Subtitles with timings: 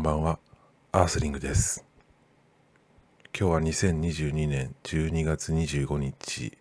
[0.00, 0.38] んばんは、
[0.92, 1.84] アースリングです。
[3.38, 6.56] 今日は2022年12月25日、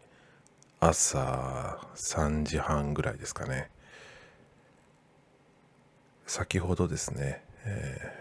[0.81, 3.69] 朝3時半ぐらいですかね。
[6.27, 8.13] 先ほどですね、え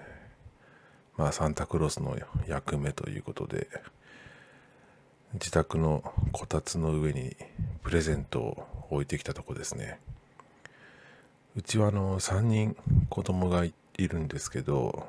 [1.17, 2.17] ーまあサンタクロースの
[2.47, 3.67] 役目ということで、
[5.35, 7.37] 自宅のこたつの上に
[7.83, 9.99] プレゼントを置いてきたとこですね。
[11.57, 12.77] うちはあの3人
[13.09, 15.07] 子供がいているんですけど、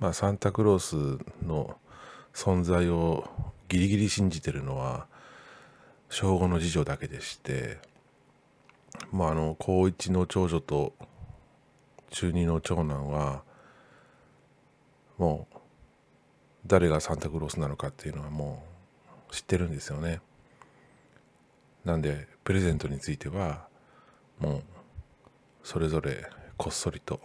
[0.00, 1.76] まあ、サンタクロースの
[2.34, 3.28] 存在を
[3.68, 5.06] ギリギリ信じてるのは
[6.08, 7.78] 小5の次女だけでして、
[9.12, 10.92] まあ、あの高1の長女と
[12.10, 13.42] 中2の長男は
[15.16, 15.56] もう
[16.66, 18.64] 誰がサンタクロースなのかっていうのはも
[19.30, 20.20] う知ってるんですよね。
[21.84, 23.68] なんでプレゼントについては
[24.40, 24.62] もう
[25.62, 27.20] それぞれこっそりと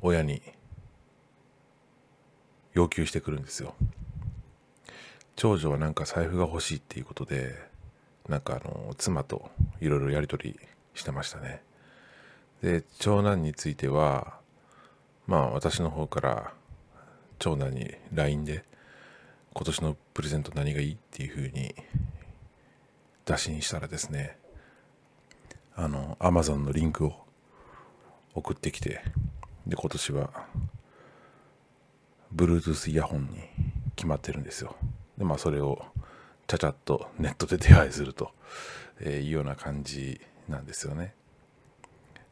[0.00, 0.42] 親に
[2.72, 3.74] 要求してくるんですよ。
[5.36, 7.54] 長女はなんか財布が欲しいっていうことで
[8.28, 9.50] なんかあの妻と
[9.80, 10.60] いろいろやり取り
[10.94, 11.62] してましたね。
[12.62, 14.38] で長男については
[15.26, 16.52] まあ私の方から
[17.38, 18.64] 長男に LINE で
[19.54, 21.74] 今年のプレゼント何がいいっていうふうに
[23.24, 24.36] 打診したらですね
[25.76, 27.14] あの Amazon のリンクを
[28.34, 29.02] 送ってきて
[29.68, 30.30] で今年は
[32.34, 33.38] Bluetooth イヤホンに
[33.94, 34.74] 決まってるんですよ。
[35.16, 35.84] でまあそれを
[36.46, 38.32] ちゃちゃっとネットで手配すると
[39.02, 41.14] いうような感じなんですよね。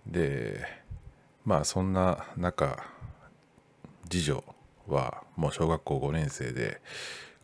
[0.06, 0.64] で
[1.44, 2.82] まあそんな中
[4.08, 4.42] 次女
[4.86, 6.80] はもう小学校5年生で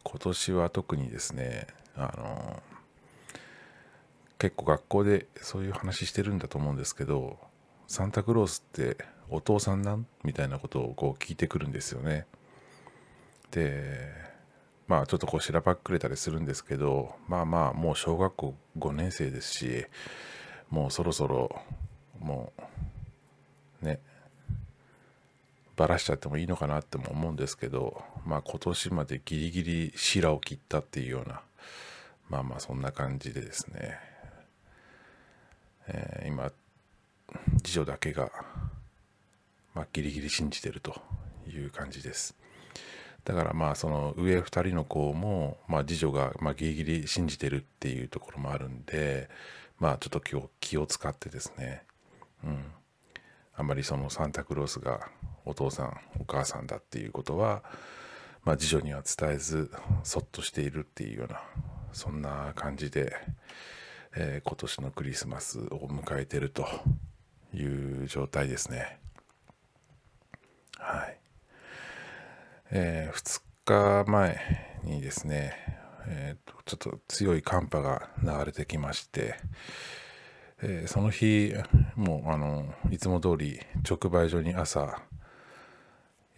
[0.05, 2.63] 今年は特にですねあの
[4.39, 7.39] 結構学校でそういう話してるんだと思うんですけど
[7.93, 8.97] サンタクロースって
[9.29, 10.07] お父さんなん？
[10.25, 12.25] みたいなことをこう聞いてくるんですよね。
[13.51, 14.09] で
[14.89, 19.85] まあちょっとこうしらばっくれたりするんですけどまあまあもう小学校5年生ですし
[20.71, 21.55] もうそろそろ
[22.19, 22.55] も
[23.83, 24.01] うね
[25.77, 31.43] ばらしちゃってもいいのかなっても思うんですけどまあ今年までギリギリ白を切ったっていうような
[32.31, 33.99] まあまあそんな感じでですね、
[35.89, 36.51] えー今
[37.65, 38.31] 次女だけが、
[39.75, 41.01] まあ、ギリギリ信じてると
[41.49, 42.37] いう感じです。
[43.25, 49.29] だからまあその上2人の子も、まあ、次女がまあギリギリ信じてるっていうところもあるんで
[49.79, 51.83] まあちょっと気を気を使ってですね。
[52.45, 52.65] うん。
[53.55, 55.09] あんまりそのサンタクロースが
[55.45, 57.63] お父さんお母さんだっていうことは、
[58.45, 59.71] まあ、次女には伝えず
[60.05, 61.43] そっとしているっていうような
[61.93, 63.15] そんな感じで、
[64.17, 66.67] えー今年のクリスマスを迎えてると
[67.55, 68.99] いう状態ですね。
[70.79, 71.19] はい。
[72.71, 75.55] え2日前にですね、
[76.07, 79.37] えーとちょっと強い寒波が流れてきまして、
[80.63, 81.55] えーその日
[81.97, 85.03] もうあのいつも通り直売所に朝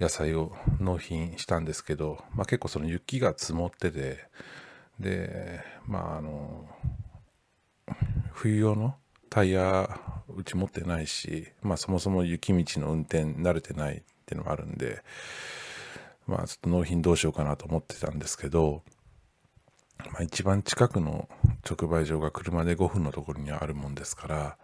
[0.01, 4.19] 野菜を納品したんですけど、まあ、結構その雪が積もってて
[4.99, 6.67] でまああの
[8.33, 8.97] 冬用の
[9.35, 9.91] タイヤ
[10.29, 15.03] うち持ってないし、まあ、そもそも雪道の運転慣れてないっていうのもあるんで
[16.29, 18.85] まあちょっと納品どうしようかなと思ってたんですけど、
[20.13, 21.29] まあ、一番近くの
[21.69, 24.57] 直売所が車で5分のところにあるもんですから、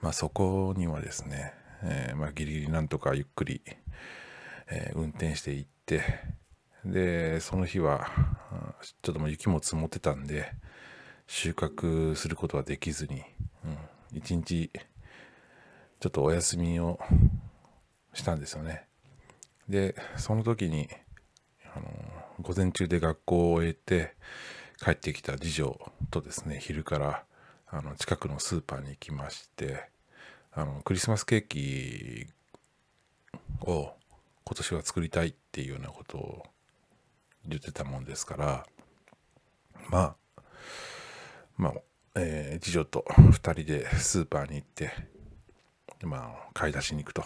[0.00, 1.52] まあ、そこにはですね、
[1.82, 3.60] えーまあ、ギリギリなんとかゆっくり、
[4.68, 6.02] えー運転して行って
[6.84, 8.06] でその日は
[9.02, 10.52] ちょっともう雪も積もってたんで
[11.26, 13.24] 収穫することはできずに、
[13.64, 13.76] うん、
[14.16, 14.70] 一日
[16.00, 16.98] ちょっとお休みを
[18.14, 18.86] したんですよね。
[19.68, 20.88] でその時に
[21.74, 21.86] あの
[22.40, 24.14] 午前中で学校を終えて
[24.80, 27.24] 帰ってきた次女とですね昼から
[27.68, 29.88] あの近くのスーパーに行きまして
[30.52, 32.26] あのクリスマスケーキ
[33.62, 33.92] を
[34.44, 36.42] 今年は作りたいっていうようなことを
[37.46, 38.66] 言ってたもんですから
[39.90, 40.16] まあ
[41.56, 41.74] まあ、
[42.16, 44.90] えー次女と2人でスーパーに行って
[46.02, 47.24] まあ買い出しに行くと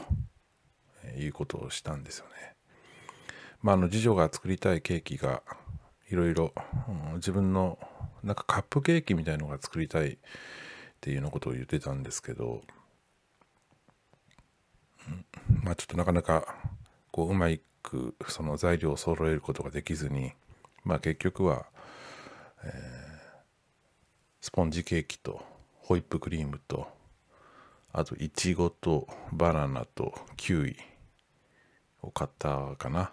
[1.05, 2.55] えーいうことをしたんですよね。
[3.63, 5.43] まあ、あの次女が作りたいケーキが
[6.11, 6.53] いろいろ
[7.17, 7.79] 自分の
[8.25, 10.17] なんかカップケーキみたいのが作りたいっ
[11.01, 12.63] ていうようなことを言ってたんですけど、
[15.09, 15.25] うん
[15.63, 16.55] まあちょっとなかなか
[17.13, 17.49] こううま
[17.83, 20.33] くその材料を揃えることができずに
[20.85, 21.67] まあ結局は、
[22.65, 23.00] え
[24.41, 25.43] スポンジケーキと
[25.81, 26.89] ホイップクリームと
[27.93, 30.77] あといちごとバナナとキウイ
[32.03, 33.13] を買ったかな。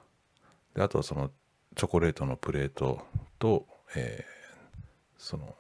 [0.75, 1.31] であとはその
[1.75, 3.01] チョコレートのプレート
[3.39, 3.65] と、
[3.95, 4.83] えー、
[5.18, 5.56] その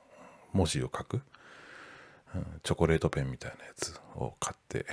[0.53, 1.21] 文字を書く、
[2.35, 4.85] うん、チョコレートペンみたいなやつを買って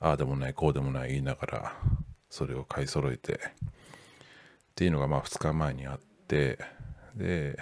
[0.00, 1.76] ああでもないこうでもない言いながら
[2.30, 3.38] それを買い揃えてっ
[4.74, 6.58] ていうのがまあ2日前にあって
[7.14, 7.58] で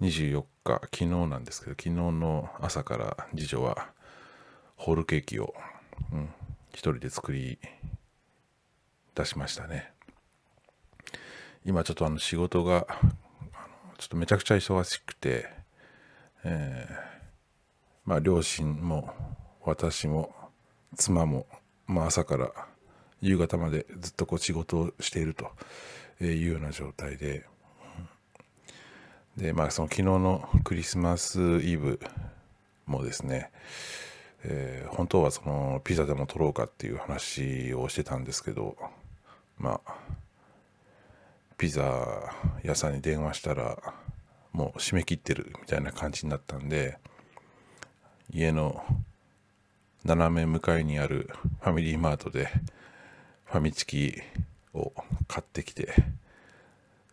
[0.00, 3.88] 24日昨日なんですけど昨日の朝から次女は
[4.76, 5.54] ホールケーキを、
[6.12, 6.28] うん、
[6.70, 7.58] 一人で作り
[9.14, 9.92] 出しましたね。
[11.64, 12.86] 今ちょっとあの仕事が
[13.98, 15.48] ちょっとめちゃくちゃ忙しくて、
[16.44, 16.94] えー、
[18.04, 19.12] まあ両親も
[19.64, 20.32] 私も
[20.96, 21.46] 妻も、
[21.86, 22.52] まあ、朝から
[23.20, 25.50] 夕方までずっとこう仕事をしていると
[26.24, 27.44] いうような状態で、
[29.38, 32.00] でまあその昨日のクリスマスイブ
[32.86, 33.52] もですね、
[34.42, 38.76] えー、本当はそのピザでも取ろうかっていう話をしてたんですけど
[39.56, 39.94] まあ
[41.56, 43.78] ピザ屋さんに電話したら
[44.52, 46.98] もう締め切ってるみたいな感じになったんで
[48.32, 48.82] 家の
[50.04, 51.30] 斜め向かいにある
[51.60, 52.48] ファミリーマートで
[53.44, 54.20] ファミチキ
[54.74, 54.92] を
[55.28, 55.94] 買ってきて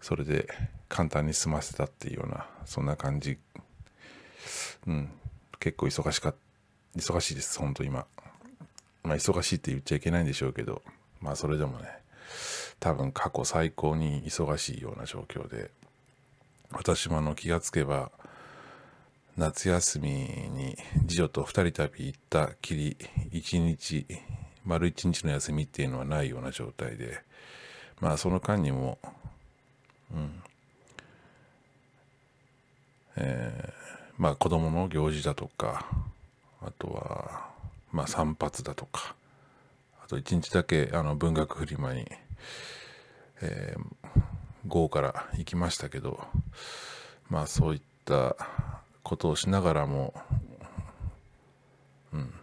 [0.01, 0.47] それで
[0.89, 3.37] 簡単に済ませたっていうようなそんな感じ。
[4.87, 5.09] うん。
[5.59, 6.33] 結構忙しか
[6.95, 8.05] 忙しいです本当今。
[9.03, 10.81] まあ忙しいって言っちゃいけないんでしょうけど
[11.21, 11.87] まあそれでもね
[12.79, 15.71] 多分過去最高に忙しいような状況で
[16.71, 18.11] 私もあの気がつけば
[19.37, 20.77] 夏休みに
[21.07, 22.97] 次女と2人旅行ったきり
[23.31, 24.05] 1日
[24.65, 27.21] 丸1日の休みっていうのはないような状態で
[28.01, 28.97] まあその間にも
[30.13, 30.41] うん。
[33.17, 35.85] えー、まあ子供の行事だとか
[36.61, 37.49] あとは
[37.91, 39.15] まあ散髪だとか
[40.03, 42.05] あと1日だけあの文学フリマに、
[43.41, 44.21] えー、
[44.67, 46.19] 午後から行きましたけど
[47.29, 48.35] まあそういった
[49.03, 50.13] ことをしながらも、
[52.13, 52.33] うん、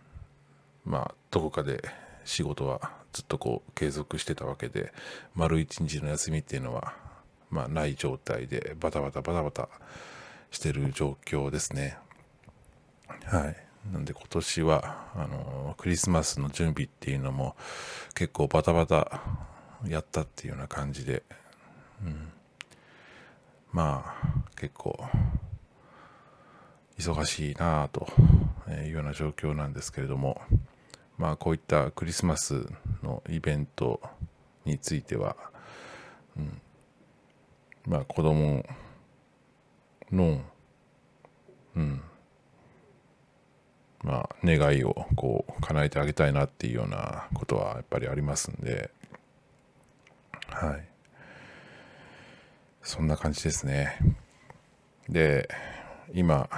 [0.84, 1.82] まあどこかで
[2.25, 4.92] 仕事はずっとこう継続してたわけで
[5.34, 6.94] 丸一日の休みっていうのは
[7.50, 9.68] まあない状態でバタバタバタバタ
[10.52, 11.99] してる状況ですね。
[13.25, 13.56] はい。
[13.90, 17.56] なんで今年はあのクリスマスの準備っていうのも
[18.14, 19.22] 結構バタバタ
[19.88, 21.25] やったっていうような感じで、
[22.04, 22.28] うん、
[23.72, 25.04] まあ結構
[26.96, 28.06] 忙しいなあと
[28.84, 30.40] いうような状況なんですけれども、
[31.19, 32.69] まあ、こういったクリスマス
[33.02, 34.00] のイベント
[34.64, 35.37] については、
[36.37, 36.60] うん、
[37.87, 38.64] まあ子供
[40.12, 40.41] の、
[41.75, 42.03] うん、
[44.03, 48.91] まあ願いをこう叶えてあげたいなっていうようなことはやっぱりありますんで、
[50.49, 50.88] はい。
[52.82, 53.97] そんな感じですね。
[55.09, 55.49] で、
[56.12, 56.49] 今、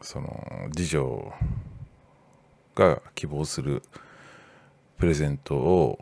[0.00, 1.32] その次女
[2.74, 3.82] が希望する
[4.98, 5.98] プレゼントを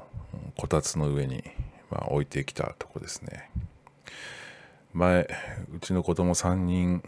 [0.57, 1.43] こたつの上に、
[1.91, 3.51] まあ、置いてきたとこですね
[4.99, 5.29] 前
[5.73, 7.05] うちの子供3人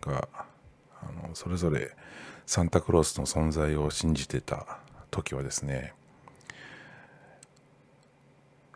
[0.00, 0.28] が
[1.00, 1.92] あのそれぞれ
[2.46, 4.80] サンタクロースの存在を信じてた
[5.12, 5.94] 時はですね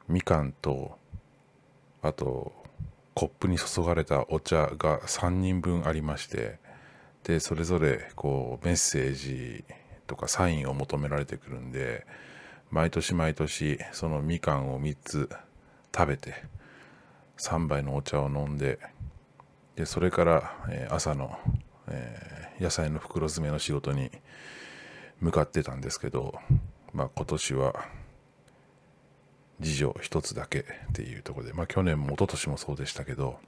[0.07, 0.97] みかんと
[2.03, 2.53] あと
[3.15, 6.61] コップに注がれたお茶が3人分ありまして
[7.25, 9.65] でそれぞれこうメッセージ
[10.07, 12.07] とかサインを求められてくるんで
[12.71, 15.31] 毎年毎年そのみかんを3つ
[15.93, 16.45] 食べて
[17.39, 18.79] 3杯のお茶を飲んで
[19.77, 21.39] でそれから、え、朝の、
[21.89, 24.11] え、野菜の袋詰めの仕事に
[25.21, 26.35] 向かってたんですけど、
[26.95, 27.85] まあ、今年は
[29.63, 33.39] 次女1つだけっていうところで、まあ、去年も一昨年もそうでしたけど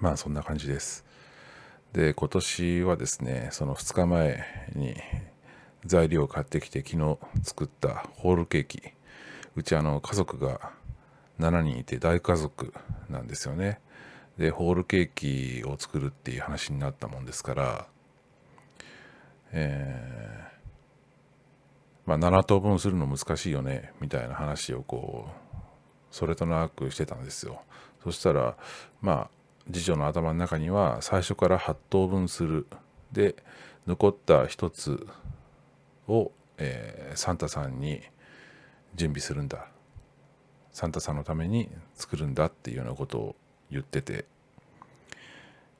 [0.00, 1.04] まあそんな感じです。
[1.92, 4.96] で今年はですねその2日前に
[5.84, 8.82] 材料を買ってきて昨日作ったホールケーキ
[9.54, 10.72] うちあの家族が
[11.38, 12.72] 7人いて大家族
[13.08, 13.80] なんですよね。
[14.38, 15.10] でホールケー
[15.62, 17.86] キを作るっていう話になったもんですから
[19.56, 25.56] えー、まあ7等分するの難しいよねみたいな話をこう
[26.10, 27.62] それとなくしてたんですよ。
[28.02, 28.56] そしたら
[29.00, 29.30] まあ
[29.72, 32.66] 次女の頭の中には最初から8等分する。
[33.12, 33.36] で
[33.86, 35.06] 残った1つ
[36.08, 38.02] を、えー、サンタさんに
[38.96, 39.68] 準備するんだ。
[40.74, 43.36] サンタさんのために作るんだっていうようなことを
[43.70, 44.26] 言ってて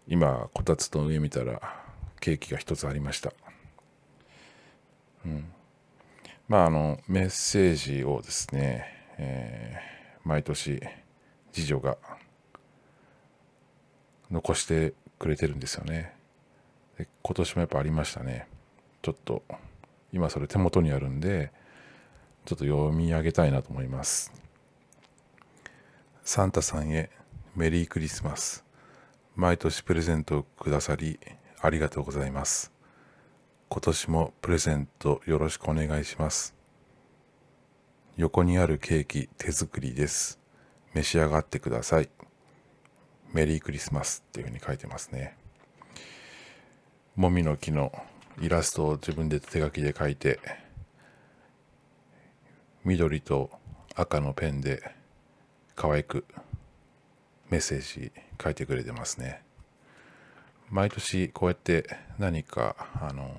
[0.07, 1.61] 今こたつの上見たら
[2.21, 3.33] ケーキが1つありました。
[5.27, 5.45] うん。
[6.49, 8.87] まああのメッセージをですね、
[9.19, 10.81] えー、毎年
[11.53, 11.99] 次女が
[14.31, 16.15] 残してくれてるんですよね。
[16.99, 18.47] で今年もやっぱありましたね。
[19.03, 19.43] ちょっと
[20.13, 21.51] 今それ手元にあるんで
[22.45, 24.44] ちょっと読み上げたいなと思います。
[26.27, 27.11] サンタさんへ
[27.55, 28.65] メリークリスマス。
[29.37, 31.21] 毎年プレゼントをくださり
[31.61, 32.73] ありがとうございます。
[33.69, 36.55] 今年もプレゼントよろしくお願いします。
[38.17, 40.41] 横にあるケーキ手作りです。
[40.95, 42.09] 召し上がってください。
[43.35, 45.37] メリークリスマスっていうふうに書いてますね。
[47.17, 47.93] もみの木の
[48.41, 50.41] イラストを自分で手書きで描いて
[52.83, 53.51] 緑と
[53.95, 55.04] 赤のペンで
[55.75, 56.25] 可愛く
[57.51, 58.13] メッセージ
[58.43, 59.43] 書いてくれてますね。
[60.71, 63.37] 毎年こうやって何かあの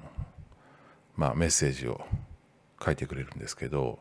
[1.15, 2.05] まあメッセージを
[2.83, 3.99] 書いてくれるんですけど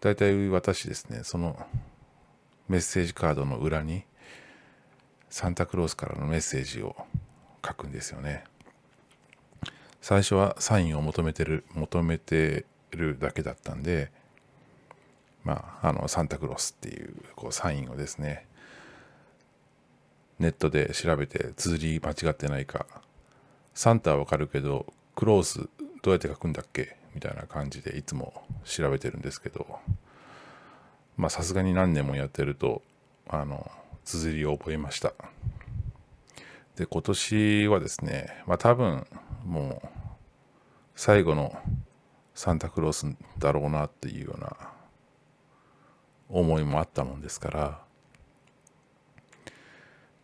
[0.00, 1.66] 大体私ですねその
[2.68, 4.04] メッセージカードの裏に
[5.30, 6.94] サンタクロースからのメッセージを
[7.66, 8.44] 書くんですよね。
[10.00, 14.10] 最初はサインを求めてる求めてるだけだったんで
[15.48, 18.46] まああのサンタクロースっていうこうサインをですね
[20.38, 22.84] ネットで調べて綴り間違ってないか
[23.72, 24.84] サンタはわかるけど
[25.16, 25.70] クロース
[26.02, 26.96] どうやって書くんだっけ？
[27.14, 29.78] みたいな感じでいつも調べてるんですけど
[31.16, 32.82] まあさすがに何年もやってると
[33.26, 33.70] あの
[34.04, 35.14] 綴りを覚えました。
[36.76, 39.06] で今年はですねまあ多分
[39.46, 39.88] もう
[40.94, 41.58] 最後の
[42.34, 43.06] サンタクロース
[43.38, 44.56] だろうなっていうような
[46.28, 47.80] 思いもあったもんですから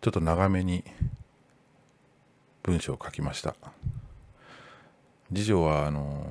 [0.00, 0.84] ちょっと長めに
[2.62, 3.54] 文章を書きました。
[5.28, 6.26] 次女はあの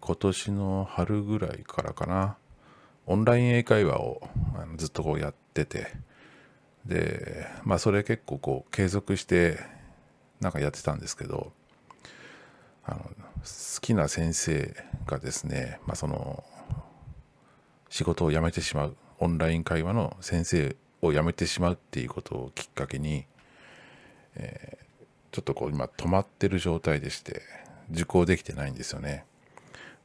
[0.00, 2.36] 今年の春ぐらいからかな
[3.06, 4.22] オンライン英会話を
[4.76, 5.88] ずっとこうやってて
[6.84, 9.58] でまあそれ結構こう継続して
[10.40, 11.52] なんかやってたんですけど
[12.84, 13.10] あの好
[13.80, 14.74] きな先生
[15.06, 16.42] がですね、まあ、その
[17.90, 18.96] 仕事を辞めてしまう。
[19.18, 23.26] オンライン会話の先生を辞めてしまうっていうことをきっかけに、
[24.36, 27.42] えー、ちょっとこう今止まってる状態でして
[27.90, 29.26] 受講できてないんですよね。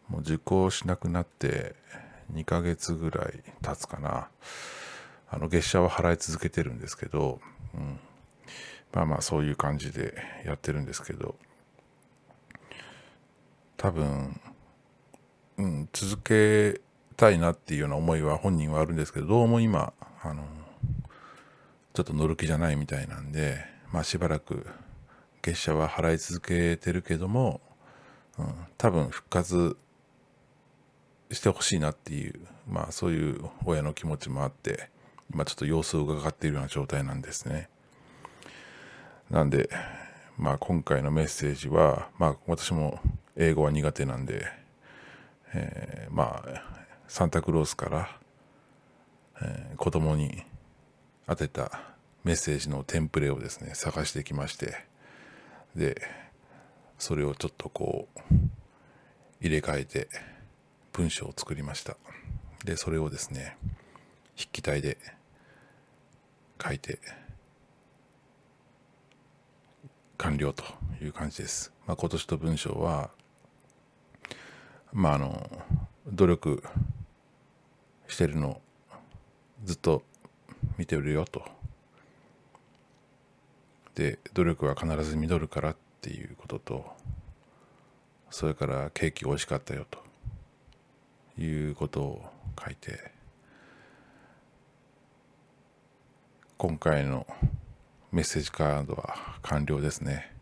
[0.09, 1.75] もう受講しなくなって
[2.33, 4.27] 2ヶ月ぐらい経つかな。
[5.29, 7.39] あの月謝は払い続けてるんですけど、
[7.73, 7.99] うん、
[8.93, 10.15] まあまあそういう感じで
[10.45, 11.35] やってるんですけど。
[13.77, 14.39] 多分、
[15.57, 16.81] うん、続け
[17.17, 19.93] たいなっていうような思いは本人はあるんですけどどうも今
[20.23, 20.43] あの
[21.93, 24.65] ちょっと乗る気じゃないみたいなんでまあしばらく
[25.41, 27.61] 月謝は払い続けてるけども、
[28.37, 29.77] うん、多分復活
[31.31, 34.89] してほしいなっていうまあそういう親の気持ちもあって
[35.33, 37.69] 今ちょっと様子を伺っているような状態なんですね。
[39.29, 39.69] なんで、
[40.37, 42.99] まあ、今回のメッセージは、まあ、私も
[43.35, 44.45] 英語は苦手なんで、
[45.53, 48.17] えー、まあ、サンタクロースから、
[49.41, 50.43] えー、子供に
[51.27, 51.81] 当てた
[52.23, 54.75] メッセージのテンプレをですね、探してきまして、
[55.75, 56.01] で、
[56.97, 58.33] それをちょっとこう、
[59.41, 60.07] 入れ替えて
[60.93, 61.97] 文章を作りました。
[62.63, 63.57] で、それをですね、
[64.35, 64.97] 筆記体で
[66.63, 66.99] 書いて
[70.17, 70.63] 完了と
[71.01, 71.71] いう感じです。
[71.85, 73.11] まあ、今年と文章は、
[74.91, 75.49] まあ、あの
[76.07, 76.63] 努力
[78.15, 78.61] してるの
[79.65, 80.01] ずっと
[80.77, 81.43] 見てるよと。
[83.93, 86.85] で努力は必ず実るからっていうことと
[88.29, 92.25] それからケーキ美味しかったよということを
[92.63, 93.11] 書いて
[96.57, 97.25] 今回の
[98.11, 100.33] メッセージカードは完了ですね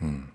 [0.00, 0.31] うん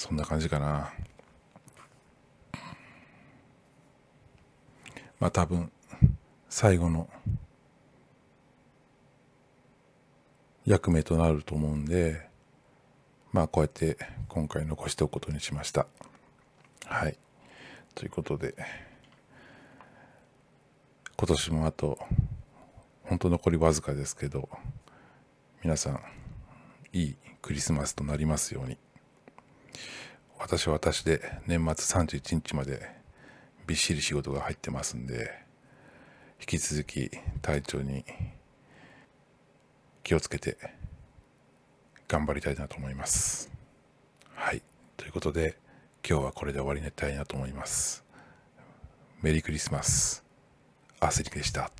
[0.00, 0.94] そんな感じかな。
[5.18, 5.70] まあ多分
[6.48, 7.06] 最後の
[10.64, 12.26] 役目となると思うんで
[13.30, 15.86] まあこうやって今回残しておくことにしました。
[16.86, 17.18] はい。
[17.94, 18.54] ということで
[21.18, 21.98] 今年もあと
[23.04, 24.48] 本当残りわずかですけど
[25.62, 26.00] 皆さん
[26.94, 28.78] いいクリスマスとなりますように。
[30.40, 32.80] 私は私で年末31日まで
[33.66, 35.30] びっしり仕事が入ってますんで
[36.40, 37.10] 引き続き
[37.42, 38.04] 体調に
[40.02, 40.56] 気をつけて
[42.08, 43.52] 頑張りたいなと思います。
[44.34, 44.62] はい。
[44.96, 45.56] ということで
[46.08, 48.02] 今日はこれで終わりにしたいなと思います。
[49.20, 50.24] メリークリスマス。
[51.00, 51.70] アスリでした。